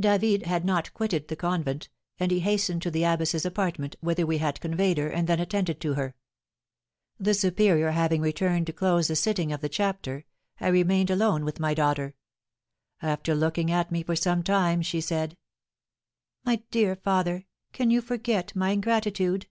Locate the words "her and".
4.98-5.28